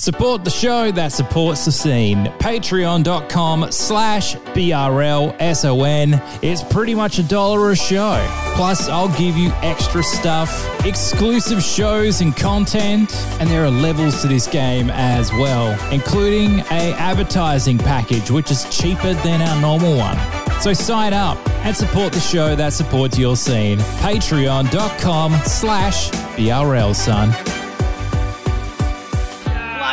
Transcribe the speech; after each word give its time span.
Support 0.00 0.44
the 0.44 0.50
show 0.50 0.90
that 0.92 1.12
supports 1.12 1.66
the 1.66 1.72
scene. 1.72 2.24
Patreon.com 2.38 3.70
slash 3.70 4.34
BRLSON. 4.34 6.42
It's 6.42 6.62
pretty 6.62 6.94
much 6.94 7.18
a 7.18 7.22
dollar 7.22 7.70
a 7.70 7.76
show. 7.76 8.26
Plus, 8.54 8.88
I'll 8.88 9.14
give 9.18 9.36
you 9.36 9.50
extra 9.60 10.02
stuff, 10.02 10.86
exclusive 10.86 11.62
shows 11.62 12.22
and 12.22 12.34
content, 12.34 13.14
and 13.40 13.50
there 13.50 13.62
are 13.62 13.70
levels 13.70 14.22
to 14.22 14.28
this 14.28 14.46
game 14.46 14.88
as 14.88 15.30
well, 15.34 15.78
including 15.92 16.60
a 16.70 16.94
advertising 16.94 17.76
package, 17.76 18.30
which 18.30 18.50
is 18.50 18.64
cheaper 18.74 19.12
than 19.12 19.42
our 19.42 19.60
normal 19.60 19.98
one. 19.98 20.16
So 20.62 20.72
sign 20.72 21.12
up 21.12 21.36
and 21.66 21.76
support 21.76 22.14
the 22.14 22.20
show 22.20 22.56
that 22.56 22.72
supports 22.72 23.18
your 23.18 23.36
scene. 23.36 23.80
Patreon.com 24.00 25.32
slash 25.44 26.08
BRL, 26.08 26.94
son. 26.94 27.59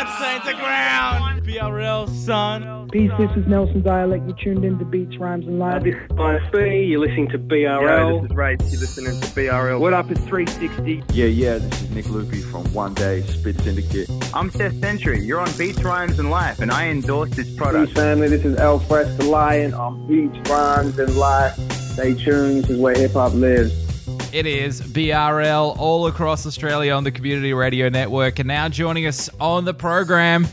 Bloodstains 0.08 0.44
the 0.46 0.54
ground. 0.54 1.42
BRL, 1.44 2.08
son. 2.24 2.88
Peace, 2.90 3.10
this 3.18 3.30
is 3.36 3.46
Nelson 3.46 3.82
Dialect. 3.82 4.24
You're 4.26 4.36
tuned 4.38 4.64
in 4.64 4.78
to 4.78 4.84
Beats, 4.86 5.18
Rhymes, 5.18 5.46
and 5.46 5.58
Live. 5.58 5.84
This 5.84 5.96
is 5.96 6.08
ISB, 6.12 6.88
you're 6.88 7.00
listening 7.00 7.28
to 7.28 7.36
Yo, 7.36 7.44
BRL. 7.46 8.22
this 8.22 8.30
is 8.30 8.36
Race. 8.36 8.58
You're 8.72 8.80
listening 8.80 9.20
to 9.20 9.26
BRL. 9.28 9.78
What 9.78 9.92
up, 9.92 10.10
it's 10.10 10.20
360. 10.22 11.02
Yeah, 11.12 11.26
yeah, 11.26 11.58
this 11.58 11.82
is 11.82 11.90
Nick 11.90 12.06
Lupi 12.06 12.42
from 12.50 12.64
One 12.72 12.94
Day 12.94 13.20
Spit 13.22 13.60
Syndicate. 13.60 14.08
I'm 14.32 14.50
Seth 14.50 14.80
Sentry. 14.80 15.20
You're 15.22 15.40
on 15.40 15.50
Beats, 15.58 15.82
Rhymes, 15.82 16.18
and 16.18 16.30
Life, 16.30 16.60
and 16.60 16.70
I 16.70 16.88
endorse 16.88 17.28
this 17.30 17.48
Peace, 17.48 17.56
product. 17.58 17.92
family, 17.92 18.28
this 18.28 18.46
is 18.46 18.56
L-FRESH 18.58 19.14
the 19.18 19.24
Lion 19.24 19.74
on 19.74 20.06
Beats, 20.08 20.48
Rhymes, 20.48 20.98
and 20.98 21.14
Life. 21.16 21.54
Stay 21.92 22.14
tuned, 22.14 22.64
this 22.64 22.70
is 22.70 22.78
where 22.80 22.94
hip 22.96 23.12
hop 23.12 23.34
lives. 23.34 23.87
It 24.30 24.44
is 24.44 24.82
BRL 24.82 25.78
all 25.78 26.06
across 26.06 26.44
Australia 26.44 26.92
on 26.92 27.02
the 27.02 27.10
Community 27.10 27.54
Radio 27.54 27.88
Network. 27.88 28.38
And 28.38 28.46
now 28.46 28.68
joining 28.68 29.06
us 29.06 29.30
on 29.40 29.64
the 29.64 29.72
program 29.72 30.46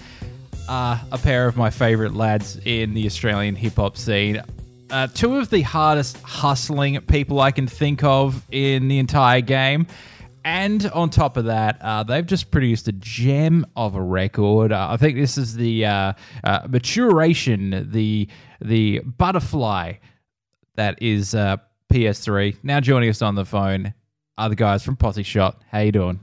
are 0.70 1.01
a 1.11 1.17
pair 1.17 1.45
of 1.45 1.57
my 1.57 1.70
favourite 1.70 2.13
lads 2.13 2.57
in 2.63 2.93
the 2.93 3.05
Australian 3.05 3.54
hip 3.54 3.76
hop 3.76 3.98
scene. 3.98 4.41
Uh, 4.90 5.07
two 5.07 5.35
of 5.35 5.49
the 5.49 5.62
hardest 5.62 6.21
hustling 6.21 7.01
people 7.01 7.41
I 7.41 7.51
can 7.51 7.67
think 7.67 8.01
of 8.01 8.45
in 8.49 8.87
the 8.87 8.98
entire 8.98 9.41
game. 9.41 9.87
And 10.45 10.85
on 10.91 11.10
top 11.10 11.35
of 11.35 11.45
that, 11.45 11.77
uh, 11.82 12.04
they've 12.04 12.26
just 12.26 12.51
produced 12.51 12.87
a 12.87 12.93
gem 12.93 13.65
of 13.76 13.95
a 13.95 14.01
record. 14.01 14.71
Uh, 14.71 14.87
I 14.91 14.95
think 14.95 15.17
this 15.17 15.37
is 15.37 15.54
the 15.54 15.85
uh, 15.85 16.13
uh, 16.45 16.67
maturation, 16.70 17.89
the 17.91 18.29
the 18.62 18.99
butterfly 18.99 19.95
that 20.76 21.01
is 21.01 21.35
uh, 21.35 21.57
PS3. 21.99 22.57
Now 22.62 22.82
joining 22.82 23.10
us 23.10 23.21
on 23.21 23.35
the 23.35 23.46
phone 23.46 23.93
are 24.38 24.49
the 24.49 24.55
guys 24.55 24.84
from 24.84 24.98
Posse 24.98 25.24
Shot. 25.24 25.62
How 25.71 25.79
you 25.79 25.93
doing? 25.93 26.20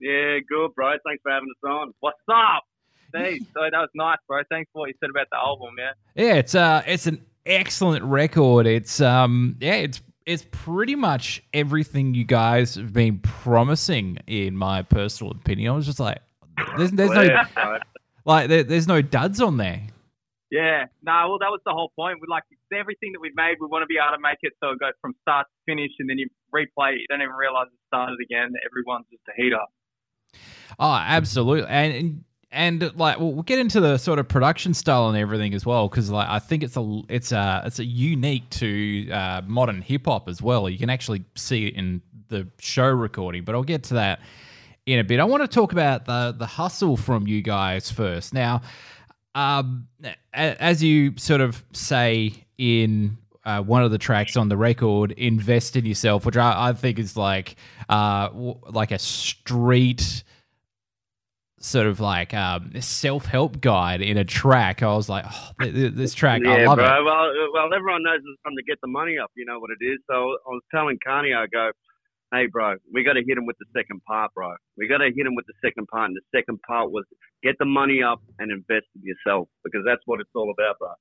Yeah, 0.00 0.38
good, 0.48 0.74
bro. 0.74 0.92
Thanks 1.06 1.22
for 1.22 1.30
having 1.30 1.48
us 1.50 1.68
on. 1.70 1.92
What's 2.00 2.16
up? 2.32 2.64
Hey, 3.14 3.38
so 3.40 3.60
that 3.60 3.72
was 3.72 3.90
nice, 3.94 4.16
bro. 4.26 4.40
Thanks 4.50 4.70
for 4.72 4.80
what 4.80 4.88
you 4.88 4.94
said 4.98 5.10
about 5.10 5.26
the 5.30 5.36
album, 5.36 5.74
man. 5.76 5.92
Yeah, 6.14 6.34
it's 6.36 6.54
uh, 6.54 6.82
it's 6.86 7.06
an 7.06 7.22
excellent 7.44 8.02
record. 8.06 8.66
It's 8.66 9.02
um, 9.02 9.56
yeah, 9.60 9.74
it's 9.74 10.00
it's 10.24 10.46
pretty 10.50 10.94
much 10.94 11.42
everything 11.52 12.14
you 12.14 12.24
guys 12.24 12.76
have 12.76 12.94
been 12.94 13.18
promising, 13.18 14.16
in 14.26 14.56
my 14.56 14.80
personal 14.80 15.32
opinion. 15.32 15.70
I 15.72 15.76
was 15.76 15.84
just 15.84 16.00
like, 16.00 16.18
there's 16.78 16.92
there's 16.92 17.10
no 17.10 17.20
Yeah, 17.20 17.44
like 18.24 18.48
there, 18.48 18.62
there's 18.62 18.88
no 18.88 19.02
duds 19.02 19.42
on 19.42 19.58
there. 19.58 19.82
yeah. 20.50 20.86
No, 21.02 21.12
well, 21.28 21.38
that 21.40 21.50
was 21.50 21.60
the 21.66 21.72
whole 21.72 21.92
point. 21.94 22.16
We 22.22 22.26
like 22.30 22.44
everything 22.74 23.12
that 23.12 23.20
we've 23.20 23.36
made. 23.36 23.56
We 23.60 23.66
want 23.66 23.82
to 23.82 23.86
be 23.86 23.96
able 23.96 24.16
to 24.16 24.22
make 24.22 24.38
it 24.42 24.52
so 24.62 24.70
it 24.70 24.80
goes 24.80 24.92
from 25.00 25.14
start 25.22 25.46
to 25.46 25.72
finish, 25.72 25.92
and 25.98 26.08
then 26.08 26.18
you 26.18 26.28
replay 26.54 26.94
it. 26.94 27.00
You 27.00 27.06
don't 27.08 27.22
even 27.22 27.34
realize 27.34 27.66
it 27.66 27.80
started 27.86 28.18
again. 28.22 28.52
Everyone's 28.64 29.06
just 29.10 29.22
a 29.28 29.32
heater. 29.36 29.64
Oh, 30.78 30.94
absolutely, 30.94 31.68
and. 31.68 32.24
and 32.50 32.82
like 32.98 33.18
well, 33.18 33.32
we'll 33.32 33.42
get 33.42 33.58
into 33.58 33.80
the 33.80 33.96
sort 33.96 34.18
of 34.18 34.28
production 34.28 34.74
style 34.74 35.08
and 35.08 35.16
everything 35.16 35.54
as 35.54 35.64
well 35.64 35.88
because 35.88 36.10
like 36.10 36.28
I 36.28 36.38
think 36.38 36.62
it's 36.62 36.76
a 36.76 37.00
it's 37.08 37.32
a 37.32 37.62
it's 37.64 37.78
a 37.78 37.84
unique 37.84 38.50
to 38.50 39.10
uh, 39.10 39.40
modern 39.46 39.80
hip 39.80 40.04
hop 40.04 40.28
as 40.28 40.42
well. 40.42 40.68
You 40.68 40.78
can 40.78 40.90
actually 40.90 41.24
see 41.34 41.68
it 41.68 41.76
in 41.76 42.02
the 42.28 42.46
show 42.58 42.88
recording, 42.88 43.44
but 43.44 43.54
I'll 43.54 43.62
get 43.62 43.84
to 43.84 43.94
that 43.94 44.20
in 44.84 44.98
a 44.98 45.04
bit. 45.04 45.18
I 45.18 45.24
want 45.24 45.42
to 45.42 45.48
talk 45.48 45.72
about 45.72 46.04
the 46.04 46.34
the 46.36 46.46
hustle 46.46 46.98
from 46.98 47.26
you 47.26 47.40
guys 47.40 47.90
first. 47.90 48.34
Now, 48.34 48.60
um, 49.34 49.88
as 50.34 50.82
you 50.82 51.14
sort 51.16 51.40
of 51.40 51.64
say 51.72 52.44
in 52.62 53.18
uh, 53.44 53.60
one 53.60 53.82
of 53.82 53.90
the 53.90 53.98
tracks 53.98 54.36
on 54.36 54.48
the 54.48 54.56
record, 54.56 55.10
"Invest 55.12 55.74
in 55.74 55.84
Yourself," 55.84 56.24
which 56.24 56.36
I, 56.36 56.68
I 56.68 56.72
think 56.72 57.00
is 57.00 57.16
like 57.16 57.56
uh, 57.88 58.28
w- 58.28 58.60
like 58.70 58.92
a 58.92 58.98
street 59.00 60.22
sort 61.58 61.86
of 61.86 61.98
like 61.98 62.34
um, 62.34 62.72
self 62.80 63.26
help 63.26 63.60
guide 63.60 64.00
in 64.00 64.16
a 64.16 64.24
track. 64.24 64.82
I 64.82 64.94
was 64.94 65.08
like, 65.08 65.24
oh, 65.28 65.50
th- 65.60 65.74
th- 65.74 65.94
this 65.94 66.14
track, 66.14 66.42
I 66.46 66.60
yeah, 66.60 66.68
love 66.68 66.78
bro. 66.78 66.84
it. 66.86 67.04
Well, 67.04 67.30
well, 67.52 67.74
everyone 67.74 68.04
knows 68.04 68.18
it's 68.18 68.42
time 68.44 68.54
to 68.56 68.62
get 68.62 68.78
the 68.80 68.88
money 68.88 69.18
up. 69.18 69.30
You 69.34 69.44
know 69.44 69.58
what 69.58 69.70
it 69.70 69.84
is. 69.84 69.98
So 70.08 70.14
I 70.14 70.50
was 70.50 70.62
telling 70.72 70.98
Kanye, 71.06 71.36
I 71.36 71.46
go, 71.46 71.70
hey, 72.32 72.46
bro, 72.46 72.76
we 72.92 73.02
got 73.02 73.14
to 73.14 73.22
hit 73.26 73.38
him 73.38 73.46
with 73.46 73.56
the 73.58 73.66
second 73.76 74.02
part, 74.04 74.32
bro. 74.34 74.54
We 74.78 74.86
got 74.86 74.98
to 74.98 75.10
hit 75.14 75.26
him 75.26 75.34
with 75.34 75.46
the 75.46 75.54
second 75.64 75.88
part. 75.88 76.10
And 76.10 76.16
the 76.16 76.38
second 76.38 76.60
part 76.62 76.92
was 76.92 77.04
get 77.42 77.56
the 77.58 77.66
money 77.66 78.02
up 78.02 78.22
and 78.38 78.52
invest 78.52 78.86
in 78.94 79.02
yourself 79.02 79.48
because 79.64 79.82
that's 79.84 80.02
what 80.06 80.20
it's 80.20 80.30
all 80.34 80.52
about, 80.56 80.78
bro. 80.78 80.94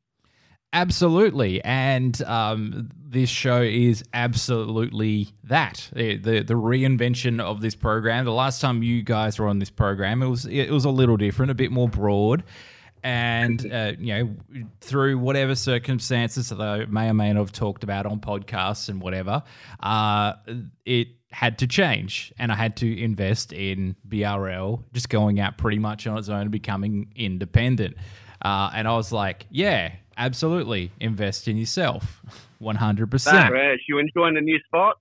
Absolutely, 0.73 1.61
and 1.65 2.21
um, 2.23 2.89
this 3.05 3.29
show 3.29 3.61
is 3.61 4.05
absolutely 4.13 5.27
that 5.43 5.89
the, 5.93 6.15
the 6.17 6.53
reinvention 6.53 7.41
of 7.41 7.59
this 7.59 7.75
program. 7.75 8.23
The 8.23 8.31
last 8.31 8.61
time 8.61 8.81
you 8.81 9.03
guys 9.03 9.37
were 9.37 9.49
on 9.49 9.59
this 9.59 9.69
program, 9.69 10.23
it 10.23 10.27
was 10.27 10.45
it 10.45 10.71
was 10.71 10.85
a 10.85 10.89
little 10.89 11.17
different, 11.17 11.51
a 11.51 11.55
bit 11.55 11.71
more 11.73 11.89
broad, 11.89 12.45
and 13.03 13.69
uh, 13.69 13.93
you 13.99 14.13
know 14.13 14.65
through 14.79 15.17
whatever 15.17 15.55
circumstances 15.55 16.47
that 16.49 16.61
I 16.61 16.85
may 16.85 17.09
or 17.09 17.13
may 17.13 17.33
not 17.33 17.39
have 17.39 17.51
talked 17.51 17.83
about 17.83 18.05
on 18.05 18.21
podcasts 18.21 18.87
and 18.87 19.01
whatever, 19.01 19.43
uh, 19.81 20.33
it 20.85 21.09
had 21.31 21.57
to 21.59 21.67
change, 21.67 22.31
and 22.39 22.49
I 22.49 22.55
had 22.55 22.77
to 22.77 23.01
invest 23.01 23.51
in 23.51 23.97
BRL, 24.07 24.85
just 24.93 25.09
going 25.09 25.41
out 25.41 25.57
pretty 25.57 25.79
much 25.79 26.07
on 26.07 26.17
its 26.17 26.29
own 26.29 26.43
and 26.43 26.51
becoming 26.51 27.11
independent. 27.13 27.97
Uh, 28.41 28.71
and 28.73 28.87
I 28.87 28.93
was 28.93 29.11
like, 29.11 29.45
yeah, 29.51 29.91
absolutely, 30.17 30.91
invest 30.99 31.47
in 31.47 31.57
yourself, 31.57 32.21
one 32.59 32.75
hundred 32.77 33.09
percent. 33.11 33.49
Fresh. 33.49 33.79
You 33.87 33.99
enjoying 33.99 34.35
the 34.35 34.41
new 34.41 34.59
spot? 34.67 34.97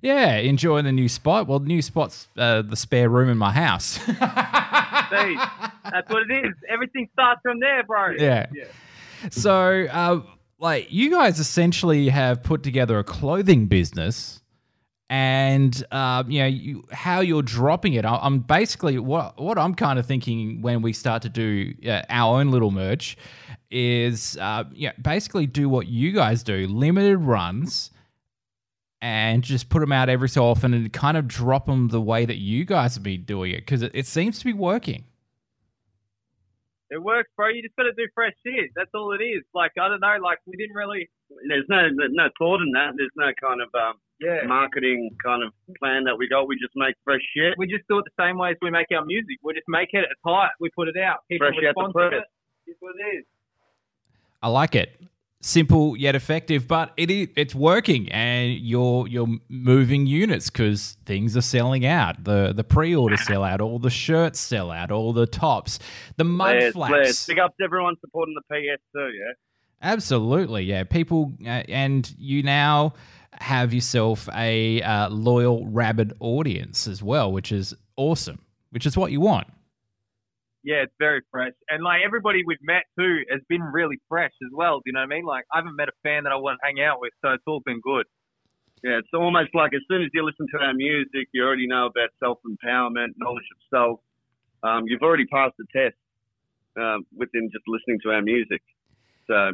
Yeah, 0.00 0.36
enjoying 0.36 0.84
the 0.84 0.92
new 0.92 1.08
spot. 1.08 1.46
Well, 1.46 1.60
the 1.60 1.68
new 1.68 1.82
spot's 1.82 2.28
uh, 2.36 2.62
the 2.62 2.76
spare 2.76 3.08
room 3.08 3.28
in 3.28 3.38
my 3.38 3.52
house. 3.52 3.98
See, 4.04 4.14
that's 5.90 6.08
what 6.10 6.22
it 6.28 6.44
is. 6.46 6.54
Everything 6.68 7.08
starts 7.12 7.40
from 7.42 7.60
there, 7.60 7.82
bro. 7.84 8.12
yeah. 8.18 8.46
So, 9.30 9.86
uh, 9.90 10.20
like, 10.58 10.88
you 10.90 11.10
guys 11.10 11.38
essentially 11.38 12.08
have 12.08 12.42
put 12.42 12.62
together 12.62 12.98
a 12.98 13.04
clothing 13.04 13.66
business. 13.66 14.40
And 15.08 15.84
uh, 15.92 16.24
you 16.26 16.40
know 16.40 16.46
you, 16.46 16.84
how 16.90 17.20
you're 17.20 17.42
dropping 17.42 17.92
it. 17.92 18.06
I- 18.06 18.20
I'm 18.22 18.38
basically 18.38 18.98
what 18.98 19.38
what 19.38 19.58
I'm 19.58 19.74
kind 19.74 19.98
of 19.98 20.06
thinking 20.06 20.62
when 20.62 20.80
we 20.80 20.94
start 20.94 21.20
to 21.22 21.28
do 21.28 21.74
uh, 21.86 22.00
our 22.08 22.40
own 22.40 22.50
little 22.50 22.70
merch 22.70 23.18
is 23.72 24.36
uh, 24.40 24.64
yeah 24.72 24.92
basically 25.00 25.46
do 25.46 25.68
what 25.68 25.88
you 25.88 26.12
guys 26.12 26.42
do, 26.42 26.66
limited 26.68 27.18
runs, 27.18 27.90
and 29.00 29.42
just 29.42 29.68
put 29.68 29.80
them 29.80 29.90
out 29.92 30.08
every 30.08 30.28
so 30.28 30.44
often 30.44 30.72
and 30.74 30.92
kind 30.92 31.16
of 31.16 31.26
drop 31.26 31.66
them 31.66 31.88
the 31.88 32.00
way 32.00 32.24
that 32.24 32.36
you 32.38 32.64
guys 32.64 32.94
have 32.94 33.02
been 33.02 33.24
doing 33.24 33.50
it 33.52 33.60
because 33.60 33.82
it, 33.82 33.90
it 33.94 34.06
seems 34.06 34.38
to 34.38 34.44
be 34.44 34.52
working. 34.52 35.04
It 36.90 37.02
works, 37.02 37.30
bro. 37.36 37.48
You 37.48 37.62
just 37.62 37.74
got 37.76 37.84
to 37.84 37.92
do 37.96 38.04
fresh 38.14 38.34
shit. 38.44 38.68
That's 38.76 38.90
all 38.94 39.12
it 39.16 39.24
is. 39.24 39.42
Like 39.54 39.72
I 39.80 39.88
don't 39.88 40.00
know. 40.00 40.16
Like 40.22 40.38
we 40.46 40.56
didn't 40.58 40.76
really. 40.76 41.08
There's 41.48 41.64
no 41.68 41.88
no 41.88 42.28
thought 42.38 42.60
in 42.60 42.70
that. 42.72 42.92
There's 42.98 43.16
no 43.16 43.32
kind 43.40 43.62
of 43.64 43.68
um, 43.72 43.94
Yeah. 44.20 44.44
marketing 44.46 45.08
kind 45.24 45.42
of 45.42 45.54
plan 45.80 46.04
that 46.04 46.18
we 46.18 46.28
got. 46.28 46.46
We 46.48 46.56
just 46.60 46.76
make 46.76 46.94
fresh 47.02 47.22
shit. 47.34 47.54
We 47.56 47.66
just 47.66 47.88
do 47.88 47.96
it 47.98 48.04
the 48.04 48.22
same 48.22 48.36
way 48.36 48.50
as 48.50 48.56
we 48.60 48.70
make 48.70 48.88
our 48.94 49.06
music. 49.06 49.38
We 49.42 49.54
just 49.54 49.68
make 49.68 49.88
it. 49.96 50.04
It's 50.04 50.20
hot. 50.22 50.50
We 50.60 50.68
put 50.76 50.88
it 50.88 50.98
out. 51.00 51.24
People 51.30 51.48
Fresh 51.48 51.56
out 51.64 51.72
the 51.74 51.80
respond 51.80 51.88
to 51.96 52.08
press. 52.12 52.12
it. 52.20 52.70
It's 52.70 52.80
what 52.84 52.92
it 53.00 53.16
is. 53.16 53.24
I 54.42 54.48
like 54.48 54.74
it. 54.74 54.98
Simple 55.44 55.96
yet 55.96 56.14
effective, 56.14 56.68
but 56.68 56.92
it 56.96 57.10
is, 57.10 57.28
it's 57.34 57.52
working, 57.52 58.08
and 58.12 58.52
you're 58.52 59.08
you're 59.08 59.26
moving 59.48 60.06
units 60.06 60.48
because 60.50 60.96
things 61.04 61.36
are 61.36 61.42
selling 61.42 61.84
out. 61.84 62.22
The 62.22 62.52
the 62.54 62.62
pre 62.62 62.94
order 62.94 63.16
sell 63.16 63.42
out, 63.42 63.60
all 63.60 63.80
the 63.80 63.90
shirts 63.90 64.38
sell 64.38 64.70
out, 64.70 64.92
all 64.92 65.12
the 65.12 65.26
tops, 65.26 65.80
the 66.16 66.22
mud 66.22 66.50
Flares, 66.50 66.72
flaps. 66.74 67.26
Big 67.26 67.40
up 67.40 67.56
to 67.56 67.64
everyone 67.64 67.96
supporting 68.00 68.36
the 68.36 68.42
PS 68.42 68.80
too, 68.94 69.10
yeah? 69.18 69.32
Absolutely, 69.82 70.62
yeah. 70.62 70.84
People, 70.84 71.32
uh, 71.42 71.64
and 71.68 72.14
you 72.16 72.44
now 72.44 72.94
have 73.32 73.74
yourself 73.74 74.28
a 74.32 74.80
uh, 74.82 75.08
loyal, 75.08 75.66
rabid 75.66 76.12
audience 76.20 76.86
as 76.86 77.02
well, 77.02 77.32
which 77.32 77.50
is 77.50 77.74
awesome. 77.96 78.38
Which 78.70 78.86
is 78.86 78.96
what 78.96 79.10
you 79.10 79.20
want. 79.20 79.48
Yeah, 80.64 80.86
it's 80.86 80.94
very 80.98 81.22
fresh. 81.30 81.52
And 81.68 81.82
like 81.82 82.02
everybody 82.04 82.42
we've 82.46 82.62
met 82.62 82.84
too 82.98 83.22
has 83.30 83.40
been 83.48 83.62
really 83.62 83.98
fresh 84.08 84.32
as 84.44 84.50
well. 84.52 84.78
Do 84.78 84.82
you 84.86 84.92
know 84.92 85.00
what 85.00 85.12
I 85.12 85.16
mean? 85.16 85.24
Like 85.24 85.44
I 85.52 85.58
haven't 85.58 85.76
met 85.76 85.88
a 85.88 85.96
fan 86.02 86.24
that 86.24 86.32
I 86.32 86.36
want 86.36 86.58
to 86.60 86.66
hang 86.66 86.84
out 86.84 87.00
with, 87.00 87.12
so 87.20 87.32
it's 87.32 87.42
all 87.46 87.60
been 87.64 87.80
good. 87.80 88.06
Yeah, 88.84 88.98
it's 88.98 89.14
almost 89.14 89.54
like 89.54 89.74
as 89.74 89.82
soon 89.88 90.02
as 90.02 90.08
you 90.14 90.24
listen 90.24 90.46
to 90.54 90.58
our 90.58 90.74
music, 90.74 91.28
you 91.32 91.44
already 91.44 91.66
know 91.66 91.86
about 91.86 92.10
self 92.18 92.38
empowerment, 92.46 93.14
knowledge 93.16 93.46
of 93.54 93.58
self, 93.70 94.00
um, 94.62 94.84
you've 94.86 95.02
already 95.02 95.26
passed 95.26 95.54
the 95.58 95.66
test 95.74 95.96
uh, 96.80 96.98
within 97.16 97.50
just 97.52 97.64
listening 97.66 97.98
to 98.04 98.10
our 98.10 98.22
music. 98.22 98.62
So, 99.26 99.52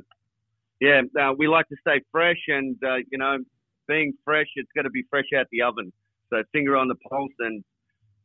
yeah, 0.81 1.03
uh, 1.21 1.33
we 1.37 1.49
like 1.49 1.69
to 1.69 1.77
stay 1.81 2.01
fresh, 2.13 2.39
and 2.49 2.77
uh, 2.85 2.97
you 3.11 3.19
know, 3.19 3.39
being 3.87 4.13
fresh, 4.25 4.47
it's 4.57 4.71
got 4.77 4.83
to 4.83 4.91
be 4.91 5.05
fresh 5.11 5.27
out 5.39 5.47
the 5.51 5.63
oven. 5.63 5.93
So, 6.31 6.43
finger 6.53 6.77
on 6.77 6.89
the 6.89 6.95
pulse, 7.09 7.33
and 7.41 7.65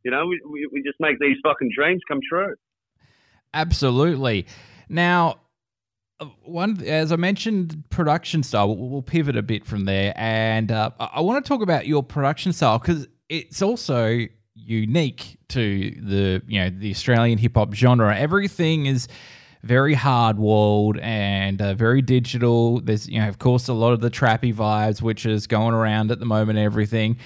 you 0.03 0.11
know, 0.11 0.27
we, 0.27 0.41
we, 0.49 0.69
we 0.71 0.83
just 0.83 0.99
make 0.99 1.19
these 1.19 1.37
fucking 1.43 1.71
dreams 1.75 2.01
come 2.07 2.19
true. 2.27 2.53
Absolutely. 3.53 4.47
Now, 4.89 5.39
uh, 6.19 6.25
one 6.43 6.81
as 6.83 7.11
I 7.11 7.15
mentioned, 7.15 7.83
production 7.89 8.43
style. 8.43 8.75
We'll, 8.75 8.89
we'll 8.89 9.01
pivot 9.01 9.35
a 9.35 9.41
bit 9.41 9.65
from 9.65 9.85
there, 9.85 10.13
and 10.15 10.71
uh, 10.71 10.91
I, 10.99 11.21
want 11.21 11.43
to 11.43 11.47
talk 11.47 11.61
about 11.61 11.87
your 11.87 12.03
production 12.03 12.53
style 12.53 12.79
because 12.79 13.07
it's 13.29 13.61
also 13.61 14.25
unique 14.55 15.37
to 15.49 15.91
the 16.01 16.41
you 16.47 16.59
know 16.59 16.69
the 16.69 16.91
Australian 16.91 17.37
hip 17.37 17.55
hop 17.55 17.73
genre. 17.73 18.15
Everything 18.15 18.85
is 18.85 19.07
very 19.63 19.93
hard 19.93 20.37
walled 20.37 20.97
and 20.99 21.61
uh, 21.61 21.73
very 21.73 22.01
digital. 22.01 22.79
There's 22.81 23.07
you 23.07 23.19
know 23.19 23.29
of 23.29 23.39
course 23.39 23.67
a 23.67 23.73
lot 23.73 23.93
of 23.93 24.01
the 24.01 24.11
trappy 24.11 24.53
vibes 24.53 25.01
which 25.01 25.25
is 25.25 25.47
going 25.47 25.73
around 25.73 26.11
at 26.11 26.19
the 26.19 26.25
moment. 26.25 26.59
Everything. 26.59 27.17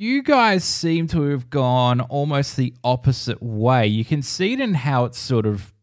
You 0.00 0.22
guys 0.22 0.62
seem 0.62 1.08
to 1.08 1.22
have 1.22 1.50
gone 1.50 2.00
almost 2.00 2.56
the 2.56 2.72
opposite 2.84 3.42
way. 3.42 3.88
You 3.88 4.04
can 4.04 4.22
see 4.22 4.52
it 4.52 4.60
in 4.60 4.74
how 4.74 5.06
it 5.06 5.16
sort 5.16 5.44
of 5.44 5.74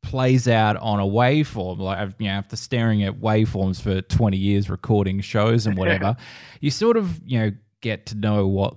plays 0.00 0.46
out 0.46 0.76
on 0.76 1.00
a 1.00 1.04
waveform. 1.04 1.80
Like 1.80 1.98
I've, 1.98 2.14
you 2.20 2.28
know, 2.28 2.34
after 2.34 2.54
staring 2.54 3.02
at 3.02 3.14
waveforms 3.14 3.82
for 3.82 4.00
20 4.00 4.36
years, 4.36 4.70
recording 4.70 5.20
shows 5.22 5.66
and 5.66 5.76
whatever, 5.76 6.14
you 6.60 6.70
sort 6.70 6.96
of 6.96 7.20
you 7.26 7.40
know 7.40 7.50
get 7.80 8.06
to 8.06 8.14
know 8.14 8.46
what 8.46 8.76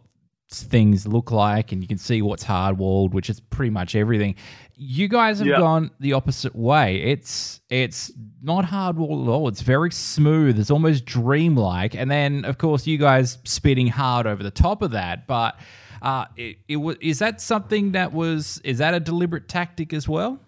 things 0.53 1.07
look 1.07 1.31
like 1.31 1.71
and 1.71 1.81
you 1.81 1.87
can 1.87 1.97
see 1.97 2.21
what's 2.21 2.43
hard 2.43 2.77
walled 2.77 3.13
which 3.13 3.29
is 3.29 3.39
pretty 3.39 3.69
much 3.69 3.95
everything. 3.95 4.35
You 4.75 5.07
guys 5.07 5.39
have 5.39 5.47
Yeah. 5.47 5.57
gone 5.59 5.91
the 5.99 6.13
opposite 6.13 6.55
way. 6.55 7.01
It's 7.01 7.61
it's 7.69 8.11
not 8.41 8.65
hard 8.65 8.97
walled 8.97 9.27
at 9.27 9.31
all. 9.31 9.47
It's 9.47 9.61
very 9.61 9.91
smooth. 9.91 10.59
It's 10.59 10.71
almost 10.71 11.05
dreamlike. 11.05 11.95
And 11.95 12.11
then 12.11 12.43
of 12.45 12.57
course 12.57 12.85
you 12.85 12.97
guys 12.97 13.37
spitting 13.45 13.87
hard 13.87 14.27
over 14.27 14.43
the 14.43 14.51
top 14.51 14.81
of 14.81 14.91
that. 14.91 15.27
But 15.27 15.57
uh 16.01 16.25
it, 16.35 16.57
it 16.67 16.75
was 16.77 16.97
is 16.99 17.19
that 17.19 17.39
something 17.39 17.91
that 17.93 18.11
was 18.11 18.59
is 18.63 18.79
that 18.79 18.93
a 18.93 18.99
deliberate 18.99 19.47
tactic 19.47 19.93
as 19.93 20.07
well? 20.07 20.39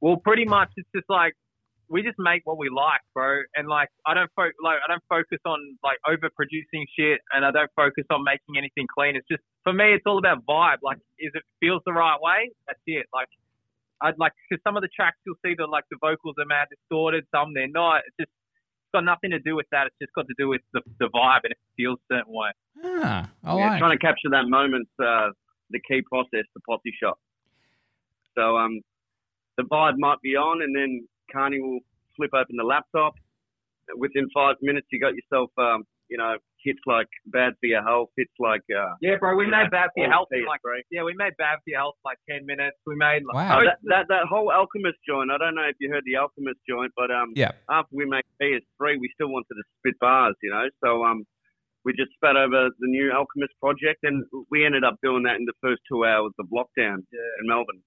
Well, 0.00 0.16
pretty 0.16 0.44
much 0.44 0.70
it's 0.76 0.88
just 0.94 1.08
like 1.08 1.34
we 1.90 2.02
just 2.02 2.18
make 2.18 2.42
what 2.44 2.56
we 2.56 2.70
like, 2.70 3.00
bro. 3.12 3.42
And 3.56 3.68
like 3.68 3.88
I 4.06 4.14
don't 4.14 4.30
fo- 4.36 4.56
like 4.62 4.78
I 4.86 4.88
don't 4.88 5.02
focus 5.08 5.38
on 5.44 5.58
like 5.82 5.98
overproducing 6.06 6.86
shit, 6.96 7.20
and 7.34 7.44
I 7.44 7.50
don't 7.50 7.70
focus 7.74 8.04
on 8.10 8.22
making 8.24 8.56
anything 8.56 8.86
clean. 8.86 9.16
It's 9.16 9.26
just 9.28 9.42
for 9.64 9.72
me, 9.72 9.92
it's 9.92 10.06
all 10.06 10.18
about 10.18 10.46
vibe. 10.46 10.78
Like, 10.82 10.98
is 11.18 11.32
it 11.34 11.42
feels 11.58 11.82
the 11.84 11.92
right 11.92 12.16
way? 12.22 12.50
That's 12.66 12.80
it. 12.86 13.06
Like, 13.12 13.28
I'd 14.00 14.18
like 14.18 14.32
because 14.48 14.62
some 14.62 14.76
of 14.76 14.82
the 14.82 14.88
tracks 14.94 15.18
you'll 15.26 15.42
see 15.44 15.54
that 15.58 15.66
like 15.66 15.84
the 15.90 15.98
vocals 16.00 16.36
are 16.38 16.46
mad 16.46 16.68
distorted, 16.70 17.26
some 17.34 17.52
they're 17.52 17.68
not. 17.68 18.02
It's 18.06 18.16
just 18.20 18.30
it's 18.30 18.92
got 18.94 19.04
nothing 19.04 19.30
to 19.30 19.40
do 19.40 19.56
with 19.56 19.66
that. 19.72 19.88
It's 19.88 19.96
just 20.00 20.12
got 20.14 20.26
to 20.28 20.34
do 20.38 20.48
with 20.48 20.62
the, 20.72 20.80
the 21.00 21.06
vibe 21.06 21.42
and 21.44 21.52
it 21.52 21.58
feels 21.76 21.98
a 22.10 22.14
certain 22.14 22.32
way. 22.32 22.50
ah, 22.84 23.28
I 23.44 23.56
yeah, 23.56 23.68
like 23.70 23.78
trying 23.78 23.98
to 23.98 24.02
capture 24.02 24.30
that 24.30 24.46
moment, 24.48 24.88
uh, 25.02 25.30
the 25.70 25.80
key 25.86 26.02
process, 26.02 26.46
the 26.54 26.60
posse 26.68 26.94
shot. 27.02 27.18
So 28.38 28.56
um, 28.56 28.80
the 29.56 29.64
vibe 29.64 29.98
might 29.98 30.20
be 30.22 30.36
on, 30.36 30.62
and 30.62 30.74
then 30.74 31.06
Carney 31.32 31.60
will 31.60 31.80
flip 32.16 32.30
open 32.34 32.56
the 32.56 32.64
laptop. 32.64 33.14
Within 33.96 34.28
five 34.34 34.56
minutes, 34.62 34.86
you 34.92 35.00
got 35.00 35.14
yourself, 35.14 35.50
um, 35.58 35.82
you 36.08 36.16
know, 36.16 36.36
hits 36.62 36.78
like 36.86 37.08
"Bad 37.26 37.54
for 37.58 37.66
Your 37.66 37.82
Health," 37.82 38.10
hits 38.16 38.30
like 38.38 38.62
uh, 38.70 38.94
Yeah, 39.00 39.16
bro. 39.18 39.34
We 39.34 39.46
made 39.46 39.70
bad 39.70 39.90
for 39.94 40.02
your 40.04 40.10
health 40.10 40.28
in 40.30 40.42
PS3. 40.44 40.82
yeah, 40.90 41.02
we 41.02 41.14
made 41.14 41.32
bad 41.38 41.56
for 41.64 41.70
your 41.70 41.80
health 41.80 41.96
like 42.04 42.18
ten 42.28 42.46
minutes. 42.46 42.76
We 42.86 42.94
made 42.94 43.22
like 43.26 43.34
Wow. 43.34 43.58
Oh, 43.60 43.64
that, 43.64 43.78
that 43.84 44.06
that 44.08 44.24
whole 44.28 44.52
Alchemist 44.52 44.98
joint. 45.08 45.30
I 45.32 45.38
don't 45.38 45.56
know 45.56 45.64
if 45.66 45.74
you 45.80 45.90
heard 45.90 46.04
the 46.06 46.16
Alchemist 46.16 46.60
joint, 46.68 46.92
but 46.96 47.10
um, 47.10 47.32
Yeah. 47.34 47.52
after 47.68 47.90
we 47.96 48.06
made 48.06 48.22
PS3, 48.40 49.00
we 49.00 49.10
still 49.14 49.28
wanted 49.30 49.54
to 49.54 49.62
spit 49.80 49.98
bars, 49.98 50.36
you 50.42 50.50
know. 50.50 50.68
So 50.84 51.02
um, 51.04 51.24
we 51.84 51.92
just 51.94 52.12
spat 52.14 52.36
over 52.36 52.68
the 52.78 52.86
new 52.86 53.10
Alchemist 53.10 53.54
project, 53.60 54.04
and 54.04 54.22
we 54.50 54.64
ended 54.64 54.84
up 54.84 54.96
doing 55.02 55.24
that 55.24 55.36
in 55.36 55.46
the 55.46 55.54
first 55.60 55.80
two 55.90 56.04
hours 56.04 56.32
of 56.38 56.46
lockdown 56.54 56.98
in 57.12 57.44
Melbourne. 57.46 57.82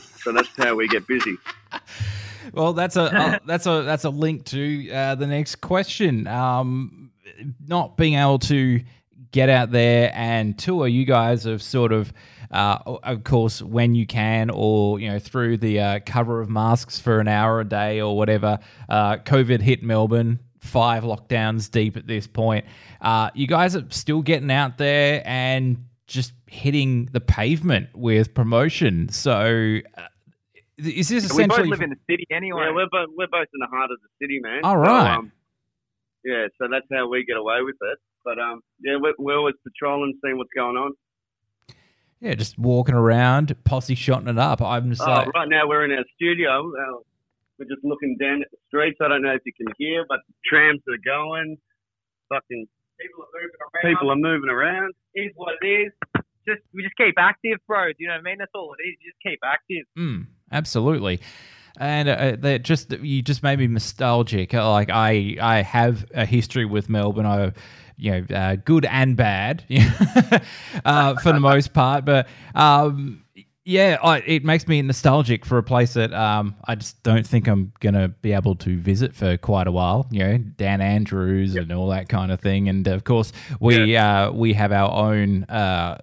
So 0.00 0.32
that's 0.32 0.48
how 0.56 0.74
we 0.74 0.88
get 0.88 1.06
busy. 1.06 1.36
Well, 2.52 2.72
that's 2.72 2.96
a 2.96 3.02
uh, 3.02 3.38
that's 3.46 3.66
a 3.66 3.82
that's 3.82 4.04
a 4.04 4.10
link 4.10 4.44
to 4.46 4.90
uh, 4.90 5.14
the 5.14 5.26
next 5.26 5.56
question. 5.60 6.26
Um, 6.26 7.12
not 7.66 7.96
being 7.96 8.14
able 8.14 8.38
to 8.40 8.82
get 9.30 9.48
out 9.48 9.70
there 9.70 10.10
and 10.14 10.58
tour, 10.58 10.86
you 10.86 11.04
guys 11.04 11.44
have 11.44 11.62
sort 11.62 11.92
of, 11.92 12.12
uh, 12.50 12.78
of 13.02 13.24
course, 13.24 13.62
when 13.62 13.94
you 13.94 14.06
can, 14.06 14.50
or 14.50 15.00
you 15.00 15.08
know, 15.10 15.18
through 15.18 15.56
the 15.56 15.80
uh, 15.80 16.00
cover 16.04 16.40
of 16.40 16.50
masks 16.50 16.98
for 16.98 17.20
an 17.20 17.28
hour 17.28 17.60
a 17.60 17.64
day 17.64 18.00
or 18.00 18.16
whatever. 18.16 18.58
Uh, 18.88 19.16
COVID 19.16 19.60
hit 19.60 19.82
Melbourne. 19.82 20.40
Five 20.60 21.02
lockdowns 21.02 21.68
deep 21.70 21.96
at 21.96 22.06
this 22.06 22.28
point. 22.28 22.66
Uh, 23.00 23.30
you 23.34 23.48
guys 23.48 23.74
are 23.74 23.84
still 23.90 24.22
getting 24.22 24.50
out 24.50 24.78
there 24.78 25.20
and 25.24 25.86
just 26.12 26.34
hitting 26.46 27.08
the 27.12 27.20
pavement 27.20 27.88
with 27.94 28.34
promotion. 28.34 29.08
So, 29.08 29.80
uh, 29.96 30.02
is 30.78 31.08
this 31.08 31.24
essentially? 31.24 31.44
we 31.44 31.70
both 31.70 31.78
live 31.78 31.80
in 31.80 31.90
the 31.90 31.96
city 32.08 32.26
anyway. 32.30 32.64
Yeah, 32.66 32.74
we're 32.74 32.88
both 32.90 33.08
we're 33.16 33.28
both 33.28 33.48
in 33.52 33.60
the 33.60 33.66
heart 33.66 33.90
of 33.90 33.98
the 34.00 34.08
city, 34.24 34.38
man. 34.40 34.60
All 34.62 34.76
So, 34.76 34.90
um, 34.90 35.32
yeah, 36.24 36.46
so 36.60 36.68
that's 36.70 36.86
how 36.92 37.08
we 37.08 37.24
get 37.24 37.36
away 37.36 37.62
with 37.62 37.76
it. 37.80 37.98
But 38.24 38.38
um, 38.38 38.60
yeah, 38.80 38.96
we're, 39.00 39.14
we're 39.18 39.38
always 39.38 39.54
patrolling, 39.64 40.18
seeing 40.22 40.36
what's 40.36 40.50
going 40.54 40.76
on. 40.76 40.92
Yeah, 42.20 42.34
just 42.34 42.56
walking 42.56 42.94
around, 42.94 43.52
posse 43.64 43.96
shotting 43.96 44.28
it 44.28 44.38
up. 44.38 44.62
I'm 44.62 44.90
just 44.90 45.02
Oh, 45.02 45.06
like, 45.10 45.32
right 45.34 45.48
now 45.48 45.66
we're 45.66 45.84
in 45.84 45.90
our 45.90 46.04
studio. 46.14 46.68
Uh, 46.68 46.98
we're 47.58 47.64
just 47.64 47.84
looking 47.84 48.16
down 48.20 48.42
at 48.42 48.50
the 48.52 48.58
streets. 48.68 48.98
I 49.00 49.08
don't 49.08 49.22
know 49.22 49.32
if 49.32 49.42
you 49.44 49.52
can 49.56 49.66
hear, 49.78 50.04
but 50.08 50.20
trams 50.44 50.80
are 50.88 51.02
going. 51.04 51.56
Fucking 52.28 52.66
People 53.02 53.22
are 53.22 53.32
moving 53.34 53.60
around. 53.60 53.94
people 53.94 54.10
are 54.10 54.16
moving 54.16 54.50
around. 54.50 54.94
is 55.14 55.32
what 55.36 55.54
it 55.60 55.66
is. 55.66 55.92
Just 56.46 56.60
we 56.74 56.82
just 56.82 56.96
keep 56.96 57.14
active, 57.18 57.58
bro. 57.68 57.88
Do 57.88 57.94
you 57.98 58.08
know 58.08 58.14
what 58.14 58.20
I 58.20 58.22
mean? 58.22 58.36
That's 58.38 58.50
all 58.54 58.74
it 58.78 58.82
is. 58.88 58.96
You 59.00 59.10
just 59.10 59.22
keep 59.22 59.40
active. 59.44 59.84
mm, 59.98 60.26
absolutely. 60.50 61.20
And 61.78 62.08
uh, 62.08 62.36
that 62.40 62.64
just 62.64 62.92
you 62.92 63.22
just 63.22 63.42
made 63.42 63.58
me 63.58 63.66
nostalgic. 63.66 64.52
Like 64.52 64.90
I, 64.90 65.36
I 65.40 65.62
have 65.62 66.04
a 66.14 66.26
history 66.26 66.64
with 66.66 66.88
Melbourne. 66.90 67.24
I, 67.26 67.52
you 67.96 68.10
know, 68.10 68.36
uh, 68.36 68.56
good 68.56 68.84
and 68.84 69.16
bad, 69.16 69.64
uh, 70.84 71.14
for 71.16 71.32
the 71.32 71.40
most 71.40 71.72
part. 71.72 72.04
But 72.04 72.26
um, 72.54 73.21
yeah, 73.64 73.98
I, 74.02 74.18
it 74.20 74.44
makes 74.44 74.66
me 74.66 74.82
nostalgic 74.82 75.44
for 75.44 75.58
a 75.58 75.62
place 75.62 75.94
that 75.94 76.12
um, 76.12 76.56
I 76.64 76.74
just 76.74 77.02
don't 77.02 77.26
think 77.26 77.46
I'm 77.46 77.72
gonna 77.80 78.08
be 78.08 78.32
able 78.32 78.56
to 78.56 78.76
visit 78.78 79.14
for 79.14 79.36
quite 79.36 79.66
a 79.66 79.72
while. 79.72 80.06
You 80.10 80.18
know, 80.24 80.38
Dan 80.38 80.80
Andrews 80.80 81.54
and 81.54 81.70
all 81.72 81.88
that 81.90 82.08
kind 82.08 82.32
of 82.32 82.40
thing. 82.40 82.68
And 82.68 82.86
of 82.88 83.04
course, 83.04 83.32
we 83.60 83.96
uh, 83.96 84.32
we 84.32 84.52
have 84.54 84.72
our 84.72 84.90
own. 84.90 85.44
Uh, 85.44 85.98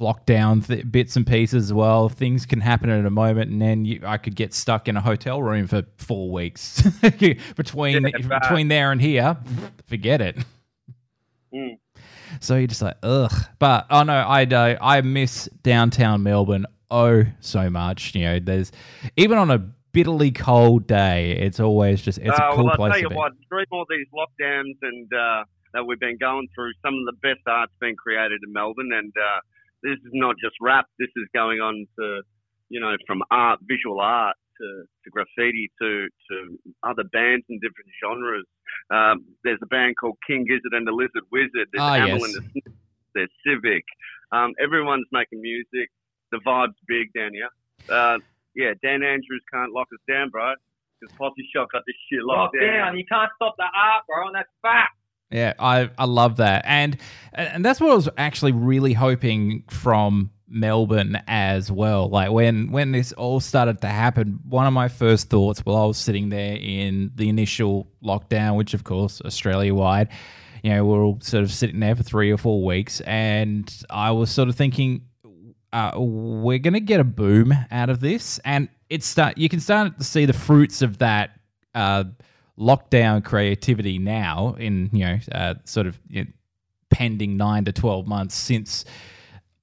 lockdown 0.00 0.66
th- 0.66 0.90
bits 0.90 1.14
and 1.14 1.24
pieces 1.24 1.66
as 1.66 1.72
well. 1.72 2.08
Things 2.08 2.44
can 2.44 2.60
happen 2.60 2.90
at 2.90 3.06
a 3.06 3.10
moment, 3.10 3.52
and 3.52 3.62
then 3.62 3.84
you, 3.84 4.00
I 4.04 4.18
could 4.18 4.34
get 4.34 4.52
stuck 4.52 4.88
in 4.88 4.96
a 4.96 5.00
hotel 5.00 5.40
room 5.40 5.68
for 5.68 5.84
four 5.96 6.30
weeks 6.32 6.82
between 7.56 8.02
Yeah, 8.02 8.40
between 8.40 8.66
there 8.66 8.90
and 8.90 9.00
here. 9.00 9.36
Forget 9.86 10.20
it. 10.20 10.38
Mm. 11.54 11.78
So 12.42 12.56
you're 12.56 12.66
just 12.66 12.82
like, 12.82 12.96
ugh. 13.02 13.32
But 13.58 13.86
oh 13.90 14.02
no, 14.02 14.14
I 14.14 14.44
uh, 14.44 14.76
I 14.80 15.00
miss 15.00 15.48
downtown 15.62 16.22
Melbourne 16.22 16.66
oh 16.90 17.24
so 17.40 17.70
much. 17.70 18.14
You 18.14 18.24
know, 18.24 18.38
there's 18.40 18.72
even 19.16 19.38
on 19.38 19.50
a 19.50 19.58
bitterly 19.92 20.30
cold 20.30 20.86
day, 20.86 21.32
it's 21.32 21.60
always 21.60 22.02
just 22.02 22.18
it's 22.18 22.30
uh, 22.30 22.50
a 22.50 22.54
cool 22.54 22.64
well, 22.64 22.70
I'll 22.72 22.76
place 22.76 22.92
tell 22.92 22.98
to 22.98 23.02
you 23.02 23.08
be. 23.10 23.14
what, 23.14 23.32
through 23.48 23.64
all 23.70 23.84
these 23.88 24.06
lockdowns 24.12 24.76
and 24.82 25.08
uh, 25.12 25.44
that 25.74 25.84
we've 25.86 26.00
been 26.00 26.18
going 26.18 26.48
through, 26.54 26.72
some 26.84 26.94
of 26.94 27.06
the 27.06 27.16
best 27.22 27.46
art's 27.46 27.72
been 27.80 27.96
created 27.96 28.40
in 28.44 28.52
Melbourne, 28.52 28.90
and 28.92 29.12
uh, 29.16 29.40
this 29.82 29.98
is 30.04 30.12
not 30.12 30.36
just 30.42 30.56
rap. 30.60 30.86
This 30.98 31.10
is 31.16 31.28
going 31.34 31.60
on 31.60 31.86
to, 31.98 32.22
you 32.68 32.80
know, 32.80 32.96
from 33.06 33.22
art, 33.30 33.60
visual 33.62 34.00
art 34.00 34.36
to, 34.60 34.84
to 35.04 35.10
graffiti 35.10 35.70
to 35.80 36.08
to 36.30 36.58
other 36.82 37.04
bands 37.12 37.44
in 37.48 37.58
different 37.60 37.90
genres. 38.02 38.46
Um, 38.92 39.24
there's 39.44 39.60
a 39.62 39.66
band 39.66 39.96
called 40.00 40.16
King 40.26 40.44
Gizzard 40.48 40.72
and 40.72 40.86
the 40.86 40.92
Lizard 40.92 41.24
Wizard. 41.30 41.68
There's 41.72 41.82
Ah, 41.82 41.94
Amyl 41.96 42.18
yes. 42.18 42.22
and 42.24 42.34
the 42.34 42.50
Snip. 42.50 42.74
There's 43.14 43.30
Civic. 43.46 43.84
Um, 44.32 44.52
everyone's 44.62 45.06
making 45.12 45.42
music. 45.42 45.90
The 46.30 46.38
vibe's 46.46 46.72
big 46.88 47.12
down 47.14 47.32
here. 47.34 47.50
Uh, 47.90 48.18
yeah, 48.54 48.72
Dan 48.82 49.02
Andrews 49.02 49.42
can't 49.52 49.72
lock 49.72 49.88
us 49.92 50.00
down, 50.08 50.30
bro. 50.30 50.52
Because 51.00 51.14
Posse 51.16 51.48
Shot 51.54 51.68
got 51.72 51.82
this 51.86 51.96
shit 52.10 52.22
locked 52.22 52.56
down. 52.60 52.96
You 52.96 53.04
can't 53.04 53.30
stop 53.36 53.54
the 53.58 53.64
art, 53.64 54.04
bro, 54.06 54.28
and 54.28 54.36
that's 54.36 54.48
fact. 54.62 54.96
Yeah, 55.30 55.54
I, 55.58 55.90
I 55.98 56.04
love 56.04 56.36
that. 56.36 56.62
And 56.66 56.98
and 57.32 57.64
that's 57.64 57.80
what 57.80 57.90
I 57.90 57.94
was 57.94 58.08
actually 58.18 58.52
really 58.52 58.92
hoping 58.92 59.64
from 59.68 60.30
Melbourne 60.52 61.20
as 61.26 61.72
well. 61.72 62.08
Like 62.08 62.30
when 62.30 62.70
when 62.70 62.92
this 62.92 63.12
all 63.12 63.40
started 63.40 63.80
to 63.80 63.88
happen, 63.88 64.38
one 64.46 64.66
of 64.66 64.72
my 64.72 64.88
first 64.88 65.30
thoughts 65.30 65.60
while 65.60 65.76
I 65.76 65.86
was 65.86 65.96
sitting 65.96 66.28
there 66.28 66.56
in 66.56 67.10
the 67.14 67.28
initial 67.28 67.88
lockdown, 68.04 68.56
which 68.56 68.74
of 68.74 68.84
course 68.84 69.22
Australia 69.22 69.74
wide, 69.74 70.08
you 70.62 70.70
know, 70.70 70.84
we're 70.84 71.02
all 71.02 71.18
sort 71.22 71.42
of 71.42 71.50
sitting 71.50 71.80
there 71.80 71.96
for 71.96 72.02
three 72.02 72.30
or 72.30 72.36
four 72.36 72.62
weeks, 72.64 73.00
and 73.00 73.74
I 73.88 74.10
was 74.10 74.30
sort 74.30 74.48
of 74.48 74.54
thinking, 74.54 75.06
uh, 75.72 75.92
we're 75.96 76.58
gonna 76.58 76.80
get 76.80 77.00
a 77.00 77.04
boom 77.04 77.54
out 77.70 77.88
of 77.88 78.00
this, 78.00 78.38
and 78.44 78.68
it's 78.90 79.06
start. 79.06 79.38
You 79.38 79.48
can 79.48 79.60
start 79.60 79.98
to 79.98 80.04
see 80.04 80.26
the 80.26 80.34
fruits 80.34 80.82
of 80.82 80.98
that 80.98 81.30
uh, 81.74 82.04
lockdown 82.58 83.24
creativity 83.24 83.98
now. 83.98 84.54
In 84.58 84.90
you 84.92 85.06
know, 85.06 85.18
uh, 85.32 85.54
sort 85.64 85.86
of 85.86 85.98
you 86.08 86.24
know, 86.24 86.30
pending 86.90 87.38
nine 87.38 87.64
to 87.64 87.72
twelve 87.72 88.06
months 88.06 88.34
since 88.34 88.84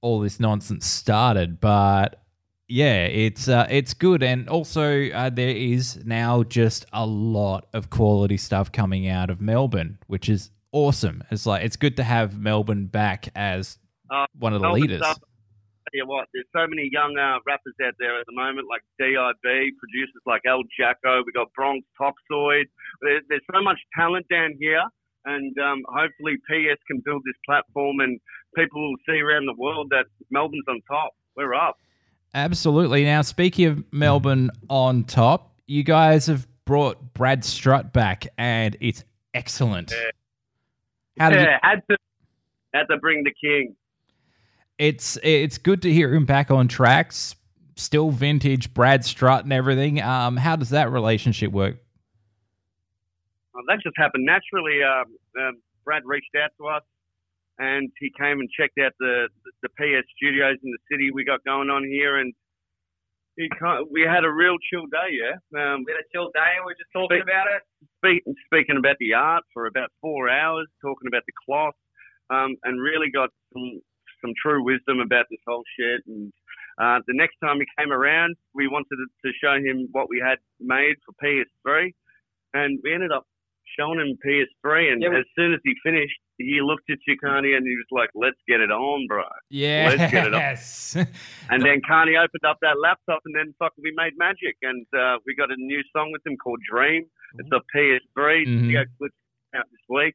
all 0.02 0.20
this 0.20 0.40
nonsense 0.40 0.86
started, 0.86 1.60
but 1.60 2.22
yeah, 2.68 3.04
it's 3.04 3.48
uh, 3.48 3.66
it's 3.68 3.94
good, 3.94 4.22
and 4.22 4.48
also 4.48 5.08
uh, 5.10 5.30
there 5.30 5.48
is 5.48 6.04
now 6.04 6.42
just 6.44 6.86
a 6.92 7.04
lot 7.04 7.66
of 7.72 7.90
quality 7.90 8.36
stuff 8.36 8.70
coming 8.70 9.08
out 9.08 9.28
of 9.28 9.40
Melbourne, 9.40 9.98
which 10.06 10.28
is 10.28 10.50
awesome. 10.72 11.24
It's 11.30 11.46
like 11.46 11.64
it's 11.64 11.76
good 11.76 11.96
to 11.96 12.04
have 12.04 12.38
Melbourne 12.38 12.86
back 12.86 13.28
as 13.34 13.78
Uh, 14.10 14.26
one 14.38 14.52
of 14.54 14.60
the 14.60 14.68
Melbourne 14.68 14.82
leaders. 14.82 14.98
stuff, 14.98 15.18
tell 15.18 15.98
you 15.98 16.06
what, 16.06 16.28
there's 16.32 16.46
so 16.54 16.66
many 16.68 16.88
young 16.92 17.16
uh, 17.18 17.38
rappers 17.46 17.74
out 17.84 17.94
there 17.98 18.18
at 18.20 18.26
the 18.26 18.34
moment, 18.34 18.68
like 18.68 18.82
DIB, 18.98 19.42
producers 19.78 20.22
like 20.26 20.42
El 20.46 20.62
Jacko. 20.78 21.22
We 21.26 21.32
got 21.32 21.52
Bronx 21.54 21.84
Toxoid. 22.00 22.66
There, 23.02 23.20
there's 23.28 23.42
so 23.52 23.60
much 23.62 23.78
talent 23.98 24.26
down 24.28 24.54
here, 24.60 24.82
and 25.24 25.56
um, 25.58 25.82
hopefully 25.88 26.36
PS 26.48 26.78
can 26.86 27.02
build 27.04 27.22
this 27.26 27.38
platform, 27.44 28.00
and 28.00 28.20
people 28.56 28.80
will 28.82 28.96
see 29.08 29.20
around 29.20 29.46
the 29.46 29.54
world 29.58 29.88
that 29.90 30.06
Melbourne's 30.30 30.64
on 30.68 30.80
top. 30.88 31.12
We're 31.36 31.54
up. 31.54 31.78
Absolutely. 32.34 33.04
Now, 33.04 33.22
speaking 33.22 33.66
of 33.66 33.84
Melbourne 33.92 34.50
on 34.68 35.04
top, 35.04 35.54
you 35.66 35.82
guys 35.82 36.26
have 36.26 36.46
brought 36.64 37.14
Brad 37.14 37.44
Strut 37.44 37.92
back, 37.92 38.26
and 38.38 38.76
it's 38.80 39.04
excellent. 39.34 39.92
Yeah. 39.92 40.10
How 41.18 41.30
did 41.30 41.40
you- 41.42 41.48
had 41.62 41.82
to 41.90 41.96
had 42.72 42.84
to 42.88 42.98
bring 42.98 43.24
the 43.24 43.32
king. 43.40 43.74
it's 44.78 45.18
it's 45.24 45.58
good 45.58 45.82
to 45.82 45.92
hear 45.92 46.14
him 46.14 46.24
back 46.24 46.50
on 46.50 46.68
tracks. 46.68 47.34
Still 47.76 48.10
vintage 48.10 48.72
Brad 48.74 49.04
Strut 49.04 49.44
and 49.44 49.52
everything. 49.52 50.00
Um, 50.00 50.36
how 50.36 50.54
does 50.56 50.70
that 50.70 50.90
relationship 50.92 51.50
work? 51.50 51.78
Well, 53.54 53.64
that 53.68 53.78
just 53.82 53.96
happened 53.96 54.24
naturally. 54.24 54.78
Um, 54.82 55.16
um, 55.42 55.54
Brad 55.84 56.02
reached 56.04 56.34
out 56.40 56.50
to 56.58 56.66
us, 56.68 56.82
and 57.60 57.92
he 58.00 58.10
came 58.18 58.40
and 58.40 58.48
checked 58.58 58.78
out 58.80 58.92
the 58.98 59.28
the 59.62 59.68
PS 59.76 60.08
studios 60.16 60.56
in 60.64 60.70
the 60.72 60.82
city 60.90 61.10
we 61.12 61.24
got 61.24 61.44
going 61.44 61.68
on 61.70 61.84
here, 61.84 62.16
and 62.18 62.32
he 63.36 63.48
we 63.90 64.02
had 64.02 64.24
a 64.24 64.32
real 64.32 64.56
chill 64.72 64.86
day. 64.86 65.10
Yeah, 65.12 65.36
um, 65.60 65.84
We 65.86 65.92
had 65.92 66.00
a 66.00 66.08
chill 66.12 66.30
day 66.34 66.52
and 66.56 66.64
we 66.66 66.72
are 66.72 66.80
just 66.80 66.92
talking 66.92 67.20
Speak- 67.20 67.28
about 67.30 67.46
it. 67.54 67.62
speak, 68.00 68.20
speaking 68.48 68.76
about 68.76 68.96
the 68.98 69.14
art 69.14 69.44
for 69.54 69.66
about 69.66 69.90
four 70.00 70.28
hours, 70.28 70.66
talking 70.82 71.06
about 71.06 71.22
the 71.26 71.32
cloth, 71.46 71.76
um, 72.30 72.56
and 72.64 72.80
really 72.80 73.10
got 73.10 73.30
some 73.52 73.80
some 74.20 74.32
true 74.42 74.62
wisdom 74.62 75.00
about 75.00 75.24
this 75.30 75.40
whole 75.46 75.64
shit. 75.78 76.02
And 76.06 76.32
uh, 76.80 77.00
the 77.06 77.14
next 77.14 77.36
time 77.42 77.56
he 77.60 77.66
came 77.78 77.90
around, 77.92 78.36
we 78.54 78.68
wanted 78.68 78.96
to, 79.00 79.06
to 79.24 79.32
show 79.42 79.54
him 79.56 79.88
what 79.92 80.08
we 80.10 80.20
had 80.20 80.38
made 80.60 80.96
for 81.06 81.12
PS3, 81.24 81.92
and 82.52 82.78
we 82.84 82.92
ended 82.92 83.12
up 83.12 83.24
showing 83.78 83.98
him 84.00 84.16
PS3. 84.24 84.92
And 84.92 85.02
Yeah, 85.02 85.10
as 85.18 85.24
soon 85.36 85.52
as 85.54 85.60
he 85.64 85.74
finished, 85.84 86.14
he 86.38 86.60
looked 86.62 86.88
at 86.90 86.98
you, 87.06 87.16
Carney, 87.18 87.52
and 87.54 87.66
he 87.66 87.76
was 87.76 87.86
like, 87.90 88.10
"Let's 88.14 88.38
get 88.48 88.60
it 88.60 88.70
on, 88.70 89.06
bro." 89.06 89.24
Yes. 89.50 89.98
Let's 89.98 90.12
get 90.12 90.26
it 90.28 90.34
up. 90.34 91.06
And 91.50 91.62
then 91.62 91.80
Carney 91.86 92.16
opened 92.16 92.44
up 92.46 92.58
that 92.62 92.76
laptop, 92.80 93.20
and 93.26 93.34
then 93.34 93.54
fucking 93.58 93.82
we 93.82 93.92
made 93.96 94.12
magic, 94.16 94.56
and 94.62 94.86
uh, 94.96 95.18
we 95.26 95.34
got 95.34 95.50
a 95.50 95.56
new 95.56 95.82
song 95.94 96.10
with 96.12 96.24
him 96.26 96.36
called 96.36 96.60
Dream. 96.70 97.04
It's 97.38 97.48
a 97.52 97.60
PS3. 97.76 98.46
Mhm. 98.46 98.60
Video 98.66 98.84
clips 98.98 99.14
out 99.54 99.64
this 99.70 99.80
week. 99.88 100.14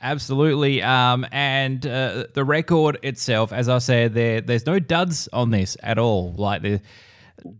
Absolutely. 0.00 0.82
Um, 0.82 1.26
and 1.30 1.86
uh, 1.86 2.24
the 2.34 2.44
record 2.44 2.98
itself, 3.02 3.52
as 3.52 3.68
I 3.68 3.78
said, 3.78 4.14
there 4.14 4.40
there's 4.40 4.66
no 4.66 4.78
duds 4.78 5.28
on 5.32 5.50
this 5.50 5.76
at 5.82 5.98
all. 5.98 6.32
Like 6.36 6.62
the, 6.62 6.80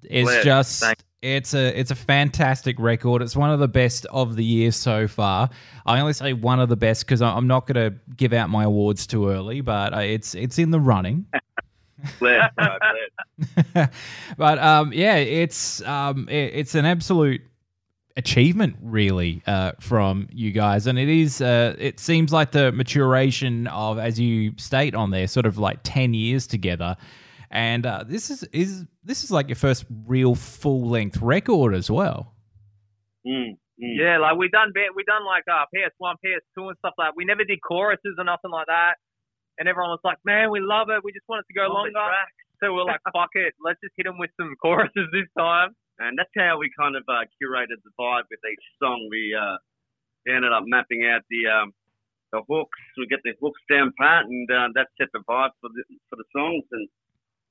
it's 0.02 0.28
Bless. 0.30 0.44
just 0.44 0.80
Thank- 0.80 0.98
it's 1.22 1.54
a 1.54 1.78
it's 1.78 1.90
a 1.90 1.94
fantastic 1.94 2.78
record. 2.80 3.22
It's 3.22 3.36
one 3.36 3.50
of 3.50 3.60
the 3.60 3.68
best 3.68 4.06
of 4.06 4.36
the 4.36 4.44
year 4.44 4.72
so 4.72 5.06
far. 5.06 5.48
I 5.86 6.00
only 6.00 6.12
say 6.12 6.32
one 6.32 6.60
of 6.60 6.68
the 6.68 6.76
best 6.76 7.06
because 7.06 7.22
I'm 7.22 7.46
not 7.46 7.66
going 7.66 7.92
to 7.92 7.98
give 8.16 8.32
out 8.32 8.50
my 8.50 8.64
awards 8.64 9.06
too 9.06 9.30
early, 9.30 9.60
but 9.60 9.94
uh, 9.94 10.00
it's 10.00 10.34
it's 10.34 10.58
in 10.58 10.72
the 10.72 10.80
running. 10.80 11.26
Bless, 12.18 12.52
bro, 12.56 12.66
bless. 13.72 13.88
but 14.36 14.58
um, 14.58 14.92
yeah, 14.92 15.16
it's 15.16 15.80
um, 15.82 16.28
it, 16.28 16.50
it's 16.54 16.74
an 16.74 16.84
absolute 16.84 17.42
achievement, 18.16 18.76
really, 18.82 19.40
uh, 19.46 19.72
from 19.78 20.26
you 20.32 20.50
guys, 20.50 20.88
and 20.88 20.98
it 20.98 21.08
is. 21.08 21.40
Uh, 21.40 21.76
it 21.78 22.00
seems 22.00 22.32
like 22.32 22.50
the 22.50 22.72
maturation 22.72 23.68
of, 23.68 23.98
as 23.98 24.18
you 24.18 24.52
state 24.56 24.96
on 24.96 25.12
there, 25.12 25.28
sort 25.28 25.46
of 25.46 25.58
like 25.58 25.78
ten 25.84 26.12
years 26.12 26.48
together, 26.48 26.96
and 27.52 27.84
uh, 27.84 28.02
this 28.08 28.30
is 28.30 28.42
is 28.44 28.84
this 29.04 29.22
is 29.22 29.30
like 29.30 29.48
your 29.48 29.56
first 29.56 29.84
real 30.06 30.34
full 30.34 30.88
length 30.88 31.20
record 31.20 31.74
as 31.74 31.90
well. 31.90 32.32
Mm, 33.26 33.60
mm. 33.76 33.96
Yeah, 34.00 34.18
like 34.18 34.36
we 34.38 34.48
done 34.48 34.72
be- 34.74 34.88
we 34.96 35.04
done 35.04 35.24
like 35.24 35.44
uh, 35.46 35.68
PS1, 35.68 36.16
PS2 36.24 36.72
and 36.72 36.78
stuff 36.80 36.94
like 36.96 37.12
that. 37.12 37.14
We 37.14 37.24
never 37.24 37.44
did 37.44 37.60
choruses 37.60 38.16
or 38.16 38.24
nothing 38.24 38.50
like 38.50 38.66
that. 38.66 38.96
And 39.58 39.68
everyone 39.68 39.90
was 39.90 40.00
like, 40.02 40.16
"Man, 40.24 40.50
we 40.50 40.60
love 40.60 40.88
it. 40.88 41.04
We 41.04 41.12
just 41.12 41.28
want 41.28 41.44
it 41.44 41.52
to 41.52 41.54
go 41.54 41.68
Love 41.68 41.92
longer." 41.92 42.24
So 42.64 42.72
we're 42.72 42.88
like, 42.88 43.04
"Fuck 43.12 43.36
it, 43.36 43.52
let's 43.62 43.78
just 43.84 43.92
hit 44.00 44.08
them 44.08 44.16
with 44.16 44.30
some 44.40 44.56
choruses 44.56 45.12
this 45.12 45.28
time." 45.36 45.76
And 46.00 46.16
that's 46.16 46.32
how 46.34 46.56
we 46.56 46.72
kind 46.72 46.96
of 46.96 47.04
uh, 47.06 47.28
curated 47.36 47.84
the 47.84 47.92
vibe 48.00 48.24
with 48.32 48.40
each 48.48 48.64
song. 48.80 48.96
We 49.12 49.36
uh, 49.36 49.60
ended 50.24 50.56
up 50.56 50.64
mapping 50.64 51.04
out 51.04 51.20
the 51.28 51.52
um, 51.52 51.76
the 52.32 52.40
hooks. 52.48 52.80
We 52.96 53.06
get 53.12 53.20
the 53.22 53.36
hooks 53.36 53.60
down 53.68 53.92
pat, 54.00 54.24
and 54.24 54.48
uh, 54.50 54.72
that 54.74 54.88
set 54.96 55.12
the 55.12 55.20
vibe 55.28 55.52
for 55.60 55.68
the 55.68 55.84
for 56.08 56.16
the 56.16 56.24
songs. 56.32 56.64
And 56.72 56.88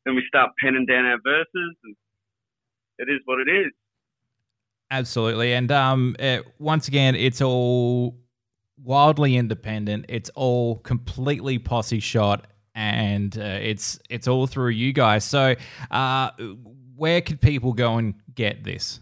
then 0.05 0.15
we 0.15 0.23
start 0.27 0.51
penning 0.63 0.85
down 0.85 1.05
our 1.05 1.19
verses, 1.23 1.75
and 1.83 1.95
it 2.97 3.09
is 3.11 3.19
what 3.25 3.39
it 3.39 3.49
is. 3.51 3.71
Absolutely, 4.89 5.53
and 5.53 5.71
um, 5.71 6.15
uh, 6.19 6.39
once 6.59 6.87
again, 6.87 7.15
it's 7.15 7.41
all 7.41 8.17
wildly 8.83 9.37
independent. 9.37 10.05
It's 10.09 10.29
all 10.35 10.77
completely 10.79 11.59
posse 11.59 11.99
shot, 12.01 12.47
and 12.75 13.37
uh, 13.37 13.59
it's 13.61 13.99
it's 14.09 14.27
all 14.27 14.47
through 14.47 14.69
you 14.71 14.91
guys. 14.91 15.23
So, 15.23 15.55
uh, 15.91 16.31
where 16.95 17.21
could 17.21 17.39
people 17.39 17.71
go 17.73 17.97
and 17.97 18.15
get 18.35 18.63
this? 18.65 18.99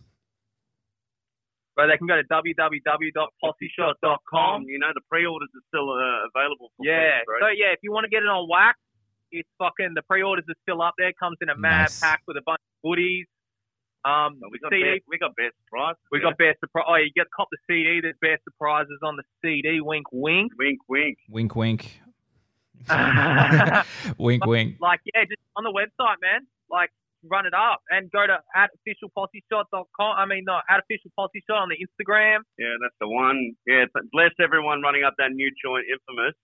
But 1.75 1.87
they 1.87 1.97
can 1.97 2.05
go 2.07 2.15
to 2.17 2.23
www.posseshot.com. 2.27 4.63
You 4.67 4.79
know, 4.79 4.91
the 4.93 5.01
pre-orders 5.09 5.49
are 5.55 5.61
still 5.69 5.89
uh, 5.91 6.27
available. 6.35 6.71
For 6.75 6.85
Yeah. 6.85 7.19
people, 7.21 7.35
So 7.41 7.47
yeah, 7.55 7.71
if 7.71 7.79
you 7.81 7.93
want 7.93 8.03
to 8.03 8.09
get 8.09 8.21
it 8.21 8.27
on 8.27 8.49
wax, 8.49 8.77
it's 9.31 9.49
fucking 9.57 9.91
the 9.95 10.01
pre-orders 10.03 10.45
are 10.49 10.55
still 10.63 10.81
up 10.81 10.93
there. 10.97 11.11
Comes 11.19 11.37
in 11.41 11.49
a 11.49 11.57
mad 11.57 11.81
Nice. 11.89 11.99
pack 11.99 12.21
with 12.27 12.37
a 12.37 12.41
bunch 12.45 12.59
of 12.61 12.89
goodies. 12.89 13.25
Um, 14.05 14.39
we 14.49 14.59
got 14.59 14.71
CD, 14.71 14.83
best, 14.95 15.03
we 15.09 15.17
got 15.17 15.35
best 15.35 15.55
price. 15.67 15.95
we 16.11 16.21
got 16.21 16.37
best 16.37 16.59
surprise. 16.61 16.85
Oh, 16.87 16.95
you 16.95 17.11
get 17.15 17.27
cop 17.35 17.47
the 17.51 17.57
CD. 17.69 17.99
There's 18.01 18.15
best 18.21 18.43
surprises 18.45 18.97
on 19.03 19.17
the 19.17 19.23
CD. 19.43 19.81
Wink, 19.81 20.07
wink. 20.11 20.53
wink, 20.57 20.79
wink. 20.87 21.17
Wink, 21.29 21.55
wink, 21.55 22.01
like 22.87 23.85
wink, 24.17 24.45
wink. 24.45 24.77
yeah, 24.81 25.25
just 25.25 25.41
on 25.57 25.63
the 25.65 25.71
website, 25.71 26.15
man. 26.21 26.47
Like 26.71 26.91
run 27.29 27.45
it 27.45 27.53
up 27.53 27.81
and 27.89 28.09
go 28.11 28.25
to 28.25 28.37
at 28.55 28.69
officialposseshot.com. 28.87 30.15
I 30.17 30.25
mean, 30.25 30.45
no, 30.47 30.59
at 30.69 30.81
officialposseshot 30.89 31.59
on 31.59 31.67
the 31.67 31.75
Instagram. 31.75 32.39
Yeah, 32.57 32.75
that's 32.81 32.95
the 33.01 33.07
one. 33.09 33.51
Yeah, 33.67 33.83
bless 34.13 34.31
everyone 34.41 34.81
running 34.81 35.03
up 35.03 35.15
that 35.17 35.31
new 35.31 35.51
joint, 35.61 35.85
infamous. 35.91 36.35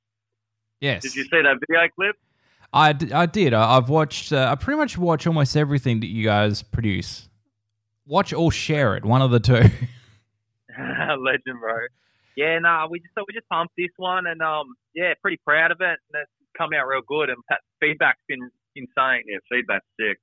Yes, 0.82 1.04
Did 1.04 1.16
you 1.16 1.24
see 1.24 1.42
that 1.42 1.56
video 1.66 1.88
clip? 1.96 2.16
I, 2.76 2.94
d- 2.94 3.14
I 3.14 3.26
did. 3.26 3.54
I, 3.54 3.78
I've 3.78 3.90
watched. 3.90 4.34
Uh, 4.34 4.50
I 4.52 4.56
pretty 4.56 4.78
much 4.78 4.98
watch 4.98 5.26
almost 5.26 5.56
everything 5.56 6.02
that 6.02 6.08
you 6.08 6.26
guys 6.26 6.62
produce. 6.62 7.30
Watch 8.06 8.34
or 8.34 8.52
share 8.52 8.96
it. 8.98 9.06
One 9.06 9.22
of 9.22 9.32
the 9.32 9.40
two. 9.40 9.54
Legend, 10.78 11.60
bro. 11.62 11.88
Yeah, 12.36 12.60
nah, 12.60 12.88
we 12.90 13.00
just 13.00 13.16
so 13.16 13.24
we 13.28 13.34
just 13.34 13.48
pumped 13.48 13.74
this 13.78 13.92
one, 13.96 14.28
and 14.28 14.42
um, 14.42 14.76
yeah, 14.94 15.14
pretty 15.22 15.40
proud 15.46 15.72
of 15.72 15.80
it. 15.80 15.98
And 16.12 16.22
it's 16.22 16.32
come 16.58 16.72
out 16.74 16.86
real 16.86 17.02
good, 17.08 17.30
and 17.30 17.38
feedback's 17.80 18.20
been 18.28 18.50
insane. 18.76 19.24
Yeah, 19.26 19.38
feedback's 19.50 19.86
sick. 19.98 20.20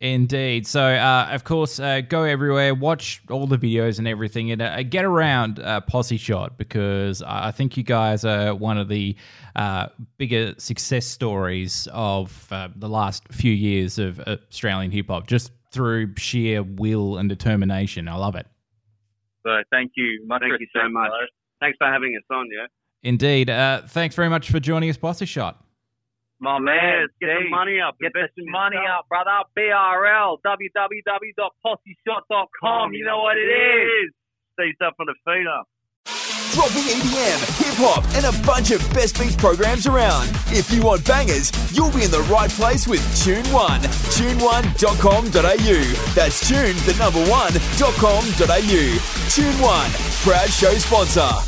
Indeed. 0.00 0.64
So, 0.64 0.80
uh, 0.80 1.28
of 1.32 1.42
course, 1.42 1.80
uh, 1.80 2.02
go 2.02 2.22
everywhere, 2.22 2.72
watch 2.72 3.20
all 3.30 3.48
the 3.48 3.58
videos 3.58 3.98
and 3.98 4.06
everything, 4.06 4.52
and 4.52 4.62
uh, 4.62 4.84
get 4.84 5.04
around 5.04 5.58
uh, 5.58 5.80
Posse 5.80 6.16
Shot 6.16 6.56
because 6.56 7.20
I 7.20 7.48
I 7.48 7.50
think 7.50 7.76
you 7.76 7.82
guys 7.82 8.24
are 8.24 8.54
one 8.54 8.78
of 8.78 8.88
the 8.88 9.16
uh, 9.56 9.88
bigger 10.16 10.54
success 10.58 11.04
stories 11.04 11.88
of 11.92 12.46
uh, 12.52 12.68
the 12.76 12.88
last 12.88 13.24
few 13.32 13.52
years 13.52 13.98
of 13.98 14.20
Australian 14.20 14.92
hip 14.92 15.08
hop, 15.08 15.26
just 15.26 15.50
through 15.72 16.14
sheer 16.16 16.62
will 16.62 17.18
and 17.18 17.28
determination. 17.28 18.06
I 18.06 18.14
love 18.14 18.36
it. 18.36 18.46
So 19.44 19.50
thank 19.70 19.92
you, 19.96 20.24
much 20.26 20.42
Thank 20.42 20.60
you 20.60 20.66
so 20.74 20.88
much. 20.88 21.08
bro. 21.08 21.18
Thanks 21.60 21.76
for 21.78 21.88
having 21.88 22.14
us 22.16 22.24
on, 22.30 22.46
yeah? 22.52 22.66
Indeed. 23.02 23.50
Uh, 23.50 23.82
thanks 23.86 24.14
very 24.14 24.28
much 24.28 24.50
for 24.50 24.60
joining 24.60 24.90
us, 24.90 24.96
Posse 24.96 25.26
Shot. 25.26 25.64
My 26.40 26.58
man, 26.60 27.00
Let's 27.02 27.12
get 27.20 27.26
the 27.34 27.48
money 27.50 27.80
up. 27.80 27.96
Get 28.00 28.12
the 28.12 28.20
Invest 28.20 28.38
in 28.38 28.48
money 28.50 28.76
yourself. 28.76 29.00
up, 29.00 29.08
brother. 29.08 29.42
BRL, 29.58 30.38
www.posseshot.com. 30.46 32.92
You 32.94 33.04
know 33.04 33.18
what 33.22 33.36
it 33.36 33.50
is. 33.50 34.12
Stay 34.54 34.72
up 34.84 34.94
on 35.00 35.06
the 35.06 35.14
feet 35.26 35.46
up. 35.46 35.66
dropping 36.54 36.86
EDM, 36.90 37.38
hip 37.58 37.74
hop, 37.78 38.02
and 38.14 38.24
a 38.26 38.32
bunch 38.46 38.70
of 38.70 38.80
best 38.94 39.18
beats 39.18 39.36
programs 39.36 39.86
around. 39.86 40.28
If 40.50 40.70
you 40.72 40.82
want 40.82 41.04
bangers, 41.04 41.52
you'll 41.76 41.90
be 41.92 42.04
in 42.04 42.10
the 42.10 42.22
right 42.30 42.50
place 42.50 42.86
with 42.88 43.02
Tune 43.22 43.44
One. 43.52 43.80
Tune1.com.au. 44.14 45.78
That's 46.14 46.48
tune 46.48 46.76
the 46.86 46.94
number 46.98 47.20
one.com.au. 47.30 48.98
Tune 49.30 49.58
One, 49.62 49.90
proud 50.22 50.48
show 50.50 50.74
sponsor. 50.74 51.47